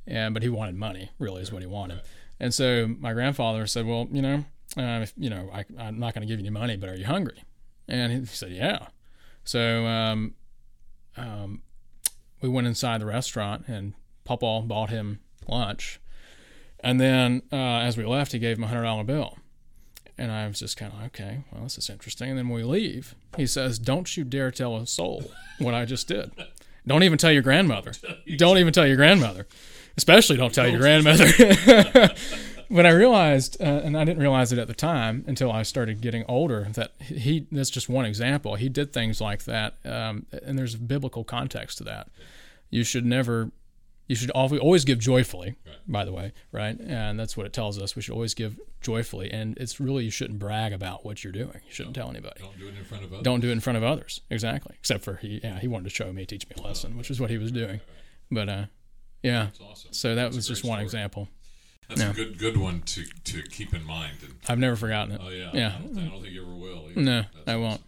and 0.08 0.34
but 0.34 0.42
he 0.42 0.48
wanted 0.48 0.74
money 0.74 1.10
really 1.18 1.42
is 1.42 1.52
what 1.52 1.62
he 1.62 1.68
wanted. 1.68 2.00
And 2.40 2.54
so 2.54 2.88
my 2.98 3.12
grandfather 3.12 3.66
said 3.66 3.86
well 3.86 4.08
you 4.10 4.22
know 4.22 4.44
uh, 4.76 5.02
if, 5.02 5.12
you 5.16 5.30
know 5.30 5.50
I, 5.52 5.64
i'm 5.78 5.98
not 5.98 6.14
going 6.14 6.20
to 6.20 6.26
give 6.26 6.38
you 6.38 6.46
any 6.46 6.50
money 6.50 6.76
but 6.76 6.88
are 6.88 6.96
you 6.96 7.06
hungry? 7.06 7.44
And 7.86 8.12
he 8.12 8.26
said 8.26 8.52
yeah 8.52 8.88
so 9.44 9.86
um, 9.86 10.34
um, 11.16 11.62
we 12.40 12.48
went 12.48 12.66
inside 12.66 13.00
the 13.00 13.06
restaurant 13.06 13.64
and 13.68 13.94
papa 14.24 14.62
bought 14.66 14.90
him 14.90 15.20
lunch 15.46 16.00
and 16.80 17.00
then 17.00 17.42
uh, 17.52 17.56
as 17.56 17.96
we 17.96 18.04
left 18.04 18.32
he 18.32 18.38
gave 18.38 18.58
him 18.58 18.64
a 18.64 18.68
hundred 18.68 18.82
dollar 18.82 19.04
bill 19.04 19.38
and 20.18 20.32
I 20.32 20.46
was 20.48 20.58
just 20.58 20.76
kind 20.76 20.92
of 20.92 21.02
okay. 21.06 21.44
Well, 21.52 21.62
this 21.62 21.78
is 21.78 21.88
interesting. 21.88 22.30
And 22.30 22.38
then 22.38 22.48
when 22.48 22.56
we 22.56 22.64
leave, 22.64 23.14
he 23.36 23.46
says, 23.46 23.78
"Don't 23.78 24.16
you 24.16 24.24
dare 24.24 24.50
tell 24.50 24.76
a 24.76 24.86
soul 24.86 25.30
what 25.58 25.74
I 25.74 25.84
just 25.84 26.08
did. 26.08 26.32
Don't 26.86 27.04
even 27.04 27.18
tell 27.18 27.30
your 27.30 27.42
grandmother. 27.42 27.92
Don't 28.36 28.58
even 28.58 28.72
tell 28.72 28.86
your 28.86 28.96
grandmother. 28.96 29.46
Especially 29.96 30.36
don't 30.36 30.52
tell 30.52 30.68
your 30.68 30.80
grandmother." 30.80 31.26
but 32.70 32.86
I 32.86 32.90
realized, 32.90 33.60
uh, 33.60 33.64
and 33.64 33.96
I 33.96 34.04
didn't 34.04 34.20
realize 34.20 34.52
it 34.52 34.58
at 34.58 34.66
the 34.68 34.74
time 34.74 35.24
until 35.26 35.50
I 35.50 35.62
started 35.62 36.00
getting 36.00 36.24
older, 36.28 36.68
that 36.74 36.92
he, 37.00 37.46
that's 37.50 37.70
just 37.70 37.88
one 37.88 38.04
example. 38.04 38.54
He 38.56 38.68
did 38.68 38.92
things 38.92 39.20
like 39.20 39.44
that. 39.44 39.74
Um, 39.84 40.26
and 40.42 40.58
there's 40.58 40.74
a 40.74 40.78
biblical 40.78 41.24
context 41.24 41.78
to 41.78 41.84
that. 41.84 42.08
You 42.70 42.84
should 42.84 43.06
never, 43.06 43.50
you 44.06 44.16
should 44.16 44.30
always 44.30 44.84
give 44.84 44.98
joyfully, 44.98 45.56
Right. 45.66 45.76
by 45.86 46.04
the 46.04 46.12
way, 46.12 46.32
right? 46.52 46.78
And 46.78 47.18
that's 47.18 47.36
what 47.36 47.46
it 47.46 47.52
tells 47.52 47.80
us. 47.80 47.96
We 47.96 48.02
should 48.02 48.12
always 48.14 48.34
give 48.34 48.58
joyfully. 48.80 49.30
And 49.30 49.56
it's 49.58 49.80
really, 49.80 50.04
you 50.04 50.10
shouldn't 50.10 50.38
brag 50.38 50.72
about 50.72 51.04
what 51.04 51.24
you're 51.24 51.32
doing. 51.32 51.60
You 51.66 51.72
shouldn't 51.72 51.94
tell 51.94 52.10
anybody. 52.10 52.40
Don't 52.40 52.58
do 52.58 52.68
it 52.68 52.76
in 52.76 52.84
front 52.84 53.04
of 53.04 53.12
others. 53.12 53.22
Don't 53.24 53.40
do 53.40 53.48
it 53.48 53.52
in 53.52 53.60
front 53.60 53.76
of 53.78 53.82
others. 53.84 54.20
Exactly. 54.30 54.74
Except 54.78 55.02
for 55.02 55.14
he, 55.16 55.40
yeah, 55.42 55.58
he 55.58 55.68
wanted 55.68 55.84
to 55.84 55.90
show 55.90 56.12
me, 56.12 56.26
teach 56.26 56.46
me 56.48 56.56
a 56.58 56.66
lesson, 56.66 56.96
which 56.98 57.10
is 57.10 57.18
what 57.20 57.30
he 57.30 57.38
was 57.38 57.50
doing. 57.50 57.80
But, 58.30 58.48
uh, 58.48 58.64
yeah. 59.22 59.44
That's 59.46 59.60
awesome. 59.60 59.92
So 59.92 60.14
that 60.14 60.22
That's 60.24 60.36
was 60.36 60.46
just 60.48 60.62
one 60.64 60.76
story. 60.76 60.84
example. 60.84 61.28
That's 61.88 62.00
Yeah. 62.00 62.10
a 62.10 62.14
good 62.14 62.38
good 62.38 62.56
one 62.56 62.82
to, 62.82 63.04
to 63.24 63.42
keep 63.42 63.72
in 63.74 63.84
mind. 63.84 64.18
And, 64.22 64.34
I've 64.48 64.58
never 64.58 64.76
forgotten 64.76 65.14
it. 65.14 65.20
oh 65.24 65.30
yeah, 65.30 65.50
Yeah. 65.54 65.76
I 65.76 65.80
don't, 65.82 65.98
I 65.98 66.08
don't 66.08 66.20
think 66.22 66.34
you 66.34 66.42
ever 66.42 66.54
will. 66.54 66.88
either. 66.90 67.00
No, 67.00 67.22
That's 67.22 67.48
I 67.48 67.52
awesome. 67.52 67.62
won't. 67.62 67.80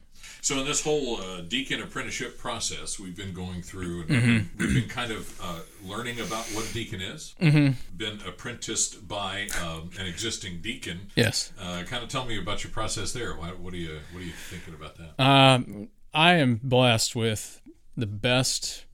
So 0.42 0.58
in 0.58 0.64
this 0.66 0.82
whole 0.82 1.20
uh, 1.20 1.42
deacon 1.42 1.82
apprenticeship 1.82 2.38
process, 2.38 2.98
we've 2.98 3.14
been 3.16 3.34
going 3.34 3.60
through, 3.60 4.02
and 4.02 4.08
Mm-hmm. 4.10 4.58
we've 4.58 4.74
been 4.74 4.88
kind 4.88 5.12
of 5.12 5.38
uh, 5.42 5.60
learning 5.84 6.18
about 6.18 6.46
what 6.54 6.68
a 6.68 6.72
deacon 6.72 7.02
is. 7.02 7.34
Mm-hmm. 7.42 7.72
Been 7.98 8.20
apprenticed 8.26 9.06
by 9.06 9.48
um, 9.62 9.90
an 9.98 10.06
existing 10.06 10.62
deacon. 10.62 11.10
Yes. 11.14 11.52
Uh, 11.60 11.82
kind 11.86 12.02
of 12.02 12.08
tell 12.08 12.24
me 12.24 12.38
about 12.38 12.64
your 12.64 12.72
process 12.72 13.12
there. 13.12 13.34
What, 13.36 13.58
what 13.60 13.74
are 13.74 13.76
you 13.76 13.98
What 14.12 14.22
are 14.22 14.26
you 14.26 14.32
thinking 14.32 14.72
about 14.72 14.96
that? 14.96 15.22
Um, 15.22 15.88
I 16.14 16.34
am 16.36 16.58
blessed 16.62 17.14
with 17.14 17.60
the 17.94 18.06
best, 18.06 18.86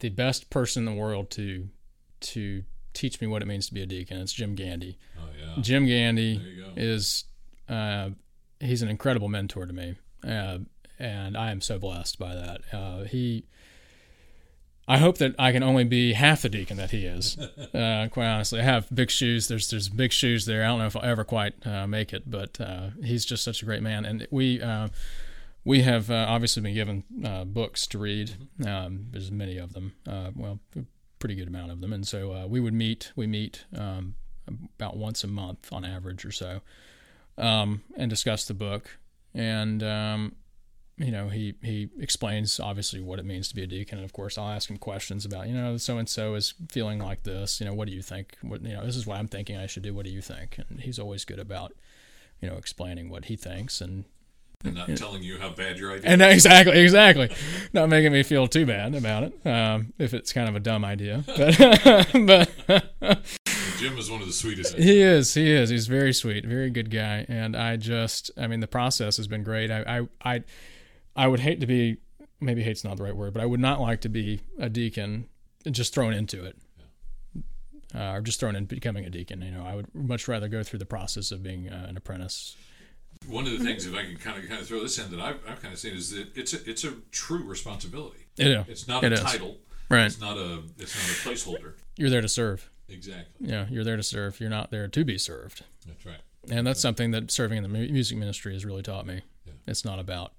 the 0.00 0.10
best 0.10 0.50
person 0.50 0.86
in 0.86 0.94
the 0.94 1.00
world 1.00 1.30
to 1.30 1.68
to 2.20 2.64
teach 2.92 3.20
me 3.20 3.26
what 3.26 3.42
it 3.42 3.46
means 3.46 3.66
to 3.68 3.74
be 3.74 3.82
a 3.82 3.86
deacon. 3.86 4.18
It's 4.18 4.32
Jim 4.32 4.54
Gandy. 4.54 4.98
Oh 5.18 5.28
yeah, 5.38 5.62
Jim 5.62 5.86
Gandy 5.86 6.40
is 6.76 7.24
uh, 7.68 8.10
he's 8.58 8.82
an 8.82 8.88
incredible 8.88 9.28
mentor 9.28 9.66
to 9.66 9.72
me, 9.72 9.96
uh, 10.26 10.58
and 10.98 11.36
I 11.36 11.50
am 11.50 11.60
so 11.60 11.78
blessed 11.78 12.18
by 12.18 12.34
that. 12.34 12.60
Uh, 12.72 13.04
he. 13.04 13.44
I 14.88 14.98
hope 14.98 15.18
that 15.18 15.36
I 15.38 15.52
can 15.52 15.62
only 15.62 15.84
be 15.84 16.14
half 16.14 16.42
the 16.42 16.48
deacon 16.48 16.76
that 16.78 16.90
he 16.90 17.06
is. 17.06 17.36
Uh, 17.72 18.08
quite 18.08 18.26
honestly, 18.26 18.58
I 18.58 18.64
have 18.64 18.92
big 18.92 19.12
shoes. 19.12 19.46
There's 19.46 19.70
there's 19.70 19.88
big 19.88 20.10
shoes 20.10 20.44
there. 20.44 20.64
I 20.64 20.66
don't 20.66 20.80
know 20.80 20.86
if 20.86 20.96
I'll 20.96 21.04
ever 21.04 21.22
quite 21.22 21.54
uh, 21.64 21.86
make 21.86 22.12
it, 22.12 22.28
but 22.28 22.60
uh, 22.60 22.90
he's 23.04 23.24
just 23.24 23.44
such 23.44 23.62
a 23.62 23.64
great 23.64 23.80
man. 23.80 24.04
And 24.04 24.26
we 24.32 24.60
we 25.64 25.82
have 25.82 26.10
uh, 26.10 26.26
obviously 26.28 26.62
been 26.62 26.74
given 26.74 27.04
uh, 27.24 27.44
books 27.44 27.86
to 27.88 27.98
read. 27.98 28.32
Um, 28.66 29.06
there's 29.10 29.30
many 29.30 29.58
of 29.58 29.72
them. 29.72 29.94
Uh, 30.06 30.30
well, 30.34 30.60
pretty 31.20 31.36
good 31.36 31.46
amount 31.46 31.70
of 31.70 31.80
them. 31.80 31.92
And 31.92 32.06
so 32.06 32.32
uh, 32.32 32.46
we 32.48 32.58
would 32.58 32.74
meet. 32.74 33.12
We 33.14 33.28
meet 33.28 33.64
um, 33.76 34.16
about 34.76 34.96
once 34.96 35.22
a 35.22 35.28
month 35.28 35.72
on 35.72 35.84
average 35.84 36.24
or 36.24 36.32
so, 36.32 36.62
um, 37.38 37.82
and 37.96 38.10
discuss 38.10 38.46
the 38.46 38.54
book. 38.54 38.98
And 39.32 39.82
um, 39.84 40.34
you 40.96 41.12
know, 41.12 41.28
he 41.28 41.54
he 41.62 41.88
explains 42.00 42.58
obviously 42.58 43.00
what 43.00 43.20
it 43.20 43.24
means 43.24 43.48
to 43.48 43.54
be 43.54 43.62
a 43.62 43.66
deacon, 43.66 43.98
and 43.98 44.04
of 44.04 44.12
course, 44.12 44.36
I'll 44.36 44.50
ask 44.50 44.68
him 44.68 44.78
questions 44.78 45.24
about 45.24 45.46
you 45.46 45.54
know, 45.54 45.76
so 45.76 45.98
and 45.98 46.08
so 46.08 46.34
is 46.34 46.54
feeling 46.68 46.98
like 46.98 47.22
this. 47.22 47.60
You 47.60 47.66
know, 47.66 47.74
what 47.74 47.86
do 47.86 47.94
you 47.94 48.02
think? 48.02 48.36
What 48.42 48.62
you 48.62 48.74
know, 48.74 48.84
this 48.84 48.96
is 48.96 49.06
what 49.06 49.18
I'm 49.18 49.28
thinking 49.28 49.56
I 49.56 49.66
should 49.66 49.84
do. 49.84 49.94
What 49.94 50.04
do 50.04 50.10
you 50.10 50.20
think? 50.20 50.58
And 50.68 50.80
he's 50.80 50.98
always 50.98 51.24
good 51.24 51.38
about 51.38 51.72
you 52.40 52.48
know 52.48 52.56
explaining 52.56 53.08
what 53.08 53.26
he 53.26 53.36
thinks 53.36 53.80
and 53.80 54.04
and 54.64 54.74
not 54.74 54.96
telling 54.96 55.22
you 55.22 55.38
how 55.38 55.50
bad 55.50 55.78
your 55.78 55.92
idea. 55.92 56.10
and 56.10 56.22
exactly, 56.22 56.78
exactly, 56.80 57.30
not 57.72 57.88
making 57.88 58.12
me 58.12 58.22
feel 58.22 58.46
too 58.46 58.66
bad 58.66 58.94
about 58.94 59.22
it. 59.24 59.46
Um, 59.46 59.92
if 59.98 60.12
it's 60.14 60.32
kind 60.32 60.48
of 60.48 60.56
a 60.56 60.60
dumb 60.60 60.84
idea, 60.84 61.24
but 61.26 62.50
but 63.00 63.40
Jim 63.78 63.96
is 63.96 64.10
one 64.10 64.20
of 64.20 64.26
the 64.26 64.32
sweetest. 64.32 64.76
he 64.76 65.00
is, 65.00 65.32
he 65.34 65.50
is, 65.50 65.70
he's 65.70 65.86
very 65.86 66.12
sweet, 66.12 66.44
very 66.44 66.70
good 66.70 66.90
guy, 66.90 67.24
and 67.28 67.56
I 67.56 67.76
just, 67.76 68.30
I 68.36 68.46
mean, 68.46 68.60
the 68.60 68.68
process 68.68 69.16
has 69.16 69.26
been 69.26 69.42
great. 69.42 69.70
I, 69.70 70.00
I, 70.22 70.34
I, 70.34 70.44
I 71.16 71.28
would 71.28 71.40
hate 71.40 71.60
to 71.60 71.66
be, 71.66 71.96
maybe 72.40 72.62
hate's 72.62 72.84
not 72.84 72.98
the 72.98 73.04
right 73.04 73.16
word, 73.16 73.32
but 73.32 73.42
I 73.42 73.46
would 73.46 73.60
not 73.60 73.80
like 73.80 74.02
to 74.02 74.08
be 74.08 74.40
a 74.58 74.68
deacon 74.68 75.26
just 75.70 75.94
thrown 75.94 76.12
into 76.12 76.44
it. 76.44 76.56
Uh, 77.92 78.12
or 78.12 78.20
just 78.20 78.38
thrown 78.38 78.54
in 78.54 78.66
becoming 78.66 79.04
a 79.04 79.10
deacon. 79.10 79.42
You 79.42 79.50
know, 79.50 79.64
I 79.64 79.74
would 79.74 79.92
much 79.92 80.28
rather 80.28 80.46
go 80.46 80.62
through 80.62 80.78
the 80.78 80.86
process 80.86 81.32
of 81.32 81.42
being 81.42 81.68
uh, 81.68 81.86
an 81.88 81.96
apprentice. 81.96 82.56
One 83.28 83.46
of 83.46 83.52
the 83.58 83.62
things, 83.64 83.86
if 83.86 83.94
I 83.94 84.02
can 84.04 84.16
kind 84.16 84.42
of 84.42 84.48
kind 84.48 84.60
of 84.60 84.66
throw 84.66 84.80
this 84.80 84.98
in, 84.98 85.10
that 85.10 85.20
I've, 85.20 85.38
I've 85.48 85.60
kind 85.60 85.72
of 85.74 85.78
seen 85.78 85.94
is 85.94 86.10
that 86.12 86.28
it's 86.36 86.54
a 86.54 86.68
it's 86.68 86.84
a 86.84 86.92
true 87.12 87.44
responsibility. 87.44 88.26
It's 88.38 88.88
not 88.88 89.04
It 89.04 89.12
a 89.12 89.16
is. 89.16 89.20
title. 89.20 89.58
right? 89.90 90.06
It's 90.06 90.20
not 90.20 90.38
a 90.38 90.62
it's 90.78 90.94
not 91.26 91.32
a 91.34 91.34
placeholder. 91.36 91.74
You're 91.96 92.10
there 92.10 92.22
to 92.22 92.28
serve. 92.28 92.70
Exactly. 92.88 93.46
Yeah, 93.48 93.66
you're 93.70 93.84
there 93.84 93.96
to 93.96 94.02
serve. 94.02 94.40
You're 94.40 94.50
not 94.50 94.70
there 94.70 94.88
to 94.88 95.04
be 95.04 95.18
served. 95.18 95.64
That's 95.86 96.04
right. 96.06 96.20
And 96.50 96.66
that's 96.66 96.80
something 96.80 97.10
that 97.10 97.30
serving 97.30 97.58
in 97.58 97.62
the 97.62 97.68
music 97.68 98.16
ministry 98.16 98.54
has 98.54 98.64
really 98.64 98.82
taught 98.82 99.06
me. 99.06 99.20
Yeah. 99.46 99.52
It's 99.68 99.84
not 99.84 99.98
about, 99.98 100.32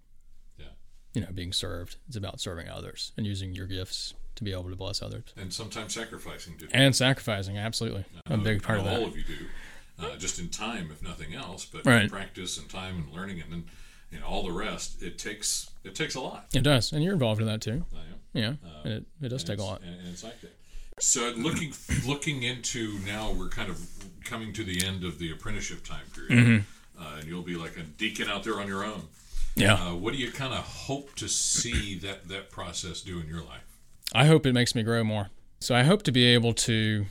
Yeah. 0.58 0.66
you 1.14 1.22
know, 1.22 1.28
being 1.34 1.54
served. 1.54 1.98
It's 2.08 2.18
about 2.18 2.42
serving 2.42 2.68
others 2.68 3.12
and 3.16 3.26
using 3.28 3.54
your 3.54 3.68
gifts 3.68 4.16
to 4.36 4.44
be 4.44 4.52
able 4.52 4.70
to 4.70 4.76
bless 4.76 5.02
others 5.04 5.26
And 5.38 5.54
sometimes 5.54 5.94
sacrificing 5.94 6.58
to 6.58 6.68
and 6.74 6.96
sacrificing. 6.96 7.58
Absolutely, 7.58 8.06
a 8.26 8.38
big 8.38 8.64
part 8.64 8.80
of 8.80 8.86
that. 8.86 9.00
All 9.00 9.06
of 9.06 9.16
you 9.16 9.24
do, 9.24 9.36
uh, 10.04 10.16
just 10.18 10.40
in 10.40 10.50
time, 10.50 10.90
if 10.92 11.02
nothing 11.04 11.34
else. 11.34 11.66
But 11.66 11.86
Right. 11.86 12.10
practice 12.10 12.58
and 12.58 12.70
time 12.70 12.96
and 12.98 13.14
learning, 13.14 13.42
and 13.42 13.52
then 13.52 13.64
you 14.12 14.20
know 14.20 14.26
all 14.26 14.44
the 14.44 14.52
rest. 14.52 15.02
It 15.02 15.18
takes 15.18 15.70
it 15.84 15.96
takes 15.96 16.16
a 16.16 16.22
lot. 16.22 16.48
It 16.54 16.64
does, 16.64 16.92
and 16.92 17.04
you're 17.04 17.14
involved 17.14 17.42
in 17.42 17.48
that 17.48 17.62
too. 17.62 17.86
I 17.94 18.00
am. 18.00 18.20
Yeah, 18.34 18.54
and 18.84 18.94
it, 18.94 19.06
it 19.22 19.30
does 19.30 19.44
take 19.44 19.60
a 19.60 19.64
lot. 19.64 19.82
and, 19.82 19.94
and 20.00 20.08
it's 20.10 20.24
like 20.24 20.40
that. 20.42 20.56
So 21.00 21.34
looking 21.36 21.74
looking 22.08 22.44
into 22.44 23.00
now, 23.06 23.32
we're 23.32 23.50
kind 23.50 23.70
of 23.70 23.80
coming 24.24 24.54
to 24.54 24.64
the 24.64 24.86
end 24.86 25.04
of 25.04 25.18
the 25.20 25.32
apprenticeship 25.32 25.84
time 25.84 26.06
period, 26.16 26.32
Mm-hmm. 26.48 27.02
uh, 27.04 27.20
and 27.20 27.28
you'll 27.28 27.42
be 27.42 27.56
like 27.56 27.76
a 27.78 27.84
deacon 27.84 28.30
out 28.30 28.44
there 28.44 28.60
on 28.60 28.68
your 28.68 28.84
own. 28.86 29.08
Yeah, 29.56 29.74
Uh, 29.74 29.96
what 29.96 30.14
do 30.14 30.20
you 30.20 30.32
kind 30.32 30.54
of 30.54 30.60
hope 30.60 31.16
to 31.16 31.28
see 31.28 31.98
that 32.00 32.28
that 32.30 32.52
process 32.52 33.02
do 33.02 33.20
in 33.20 33.28
your 33.28 33.42
life? 33.42 33.66
I 34.14 34.26
hope 34.28 34.46
it 34.46 34.54
makes 34.54 34.76
me 34.76 34.84
grow 34.84 35.04
more. 35.04 35.30
So 35.60 35.76
I 35.76 35.84
hope 35.84 36.04
to 36.04 36.12
be 36.12 36.24
able 36.26 36.54
to 36.54 37.06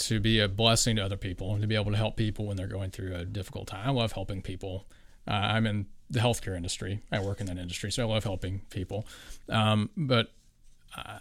to 0.00 0.20
be 0.20 0.40
a 0.40 0.48
blessing 0.48 0.96
to 0.96 1.04
other 1.04 1.16
people 1.16 1.52
and 1.52 1.60
to 1.62 1.66
be 1.68 1.74
able 1.74 1.90
to 1.90 1.96
help 1.96 2.16
people 2.16 2.46
when 2.46 2.56
they're 2.56 2.66
going 2.66 2.90
through 2.90 3.14
a 3.14 3.24
difficult 3.24 3.68
time. 3.68 3.86
I 3.88 3.90
love 3.92 4.12
helping 4.12 4.42
people. 4.42 4.86
Uh, 5.28 5.32
I'm 5.32 5.66
in 5.66 5.86
the 6.08 6.20
healthcare 6.20 6.56
industry. 6.56 7.00
I 7.12 7.20
work 7.20 7.40
in 7.40 7.46
that 7.46 7.58
industry, 7.58 7.92
so 7.92 8.08
I 8.08 8.12
love 8.12 8.24
helping 8.24 8.62
people. 8.70 9.06
Um, 9.48 9.90
but 9.96 10.32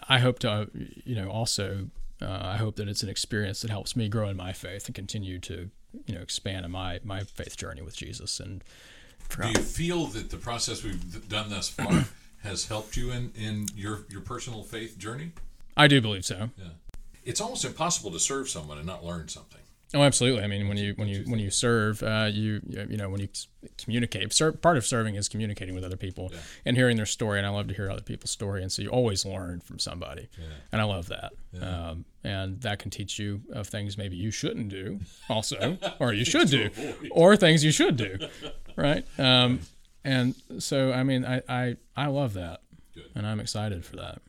I- 0.07 0.19
hope 0.19 0.39
to, 0.39 0.69
you 0.74 1.15
know, 1.15 1.29
also 1.29 1.89
uh, 2.21 2.39
I 2.41 2.57
hope 2.57 2.75
that 2.77 2.88
it's 2.88 3.03
an 3.03 3.09
experience 3.09 3.62
that 3.62 3.69
helps 3.69 3.95
me 3.95 4.09
grow 4.09 4.27
in 4.29 4.36
my 4.36 4.51
faith 4.51 4.88
and 4.88 4.95
continue 4.95 5.39
to, 5.39 5.69
you 6.05 6.15
know, 6.15 6.21
expand 6.21 6.65
in 6.65 6.71
my 6.71 7.00
my 7.03 7.24
faith 7.24 7.55
journey 7.55 7.81
with 7.81 7.95
Jesus. 7.95 8.39
And 8.39 8.63
Do 9.29 9.48
you 9.50 9.63
feel 9.65 10.05
that 10.07 10.29
the 10.31 10.38
process 10.38 10.83
we've 10.83 11.29
done 11.29 11.50
thus 11.50 11.69
far 11.69 12.05
has 12.43 12.67
helped 12.67 12.98
you 12.98 13.12
in, 13.12 13.31
in 13.38 13.67
your, 13.75 14.05
your 14.09 14.21
personal 14.21 14.63
faith 14.63 14.98
journey? 14.98 15.31
I 15.77 15.88
do 15.88 16.01
believe 16.01 16.25
so. 16.25 16.50
It's 17.29 17.41
almost 17.41 17.63
impossible 17.65 18.12
to 18.12 18.19
serve 18.19 18.50
someone 18.50 18.77
and 18.77 18.88
not 18.88 19.03
learn 19.05 19.27
something. 19.27 19.62
Oh, 19.91 20.03
absolutely. 20.03 20.43
I 20.43 20.48
mean, 20.48 20.67
when 20.67 20.77
you 20.77 20.93
when 20.98 21.07
you 21.07 21.24
when 21.25 21.39
you 21.39 21.50
serve, 21.50 22.03
uh, 22.03 22.29
you 22.31 22.62
you 22.67 22.95
know 22.98 23.09
when 23.09 23.21
you 23.21 23.27
communicate. 23.77 24.31
Ser- 24.33 24.51
part 24.51 24.77
of 24.77 24.86
serving 24.86 25.15
is 25.15 25.27
communicating 25.27 25.74
with 25.74 25.83
other 25.83 25.98
people 25.98 26.29
Yeah. 26.31 26.39
and 26.65 26.77
hearing 26.77 26.95
their 26.95 27.07
story. 27.07 27.39
And 27.39 27.48
I 27.48 27.50
love 27.50 27.67
to 27.69 27.74
hear 27.74 27.89
other 27.89 28.03
people's 28.03 28.29
story, 28.29 28.62
and 28.62 28.71
so 28.71 28.83
you 28.83 28.89
always 28.89 29.25
learn 29.25 29.62
from 29.62 29.79
somebody. 29.79 30.29
And 30.71 30.79
I 30.79 30.83
love 30.86 31.07
that. 31.07 31.33
Um, 31.59 32.05
and 32.24 32.62
that 32.62 32.77
can 32.77 32.91
teach 32.91 33.17
you 33.17 33.41
of 33.51 33.67
things 33.67 33.98
maybe 33.98 34.15
you 34.15 34.29
shouldn't 34.29 34.69
do, 34.69 35.00
also, 35.27 35.77
or 36.00 36.13
you 36.13 36.24
should 36.25 36.50
do, 36.50 36.69
or 37.12 37.36
things 37.36 37.63
you 37.63 37.71
should 37.71 37.98
do, 37.98 38.17
right? 38.75 39.03
Um, 39.17 39.62
and 40.03 40.36
so, 40.59 40.91
I 40.93 41.01
mean, 41.03 41.25
I 41.25 41.41
I, 41.50 41.77
I 41.95 42.05
love 42.07 42.33
that, 42.33 42.62
Good. 42.93 43.05
and 43.15 43.25
I'm 43.25 43.39
excited 43.39 43.83
for 43.86 43.95
that. 43.95 44.21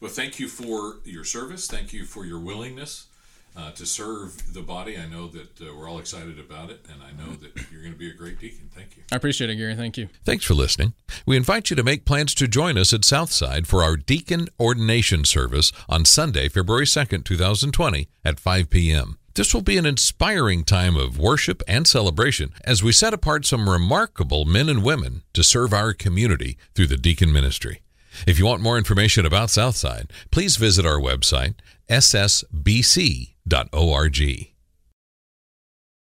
Well, 0.00 0.10
thank 0.10 0.38
you 0.38 0.48
for 0.48 0.98
your 1.04 1.24
service. 1.24 1.66
Thank 1.66 1.92
you 1.92 2.04
for 2.04 2.24
your 2.24 2.38
willingness 2.38 3.06
uh, 3.56 3.70
to 3.72 3.86
serve 3.86 4.52
the 4.52 4.62
body. 4.62 4.98
I 4.98 5.06
know 5.06 5.28
that 5.28 5.60
uh, 5.60 5.74
we're 5.74 5.88
all 5.88 5.98
excited 5.98 6.38
about 6.38 6.70
it, 6.70 6.84
and 6.92 7.00
I 7.02 7.12
know 7.12 7.34
that 7.36 7.70
you're 7.70 7.82
going 7.82 7.92
to 7.92 7.98
be 7.98 8.10
a 8.10 8.14
great 8.14 8.40
deacon. 8.40 8.68
Thank 8.74 8.96
you. 8.96 9.04
I 9.12 9.16
appreciate 9.16 9.50
it, 9.50 9.56
Gary. 9.56 9.76
Thank 9.76 9.96
you. 9.96 10.08
Thanks 10.24 10.44
for 10.44 10.54
listening. 10.54 10.94
We 11.26 11.36
invite 11.36 11.70
you 11.70 11.76
to 11.76 11.84
make 11.84 12.04
plans 12.04 12.34
to 12.36 12.48
join 12.48 12.76
us 12.76 12.92
at 12.92 13.04
Southside 13.04 13.66
for 13.66 13.82
our 13.82 13.96
deacon 13.96 14.48
ordination 14.58 15.24
service 15.24 15.72
on 15.88 16.04
Sunday, 16.04 16.48
February 16.48 16.86
2nd, 16.86 17.24
2020 17.24 18.08
at 18.24 18.40
5 18.40 18.70
p.m. 18.70 19.18
This 19.34 19.52
will 19.52 19.62
be 19.62 19.78
an 19.78 19.86
inspiring 19.86 20.62
time 20.62 20.96
of 20.96 21.18
worship 21.18 21.62
and 21.66 21.88
celebration 21.88 22.52
as 22.64 22.84
we 22.84 22.92
set 22.92 23.12
apart 23.12 23.44
some 23.44 23.68
remarkable 23.68 24.44
men 24.44 24.68
and 24.68 24.84
women 24.84 25.22
to 25.32 25.42
serve 25.42 25.72
our 25.72 25.92
community 25.92 26.56
through 26.74 26.86
the 26.86 26.96
deacon 26.96 27.32
ministry. 27.32 27.80
If 28.26 28.38
you 28.38 28.46
want 28.46 28.62
more 28.62 28.78
information 28.78 29.26
about 29.26 29.50
Southside, 29.50 30.12
please 30.30 30.56
visit 30.56 30.86
our 30.86 30.98
website, 30.98 31.54
ssbc.org. 31.88 32.44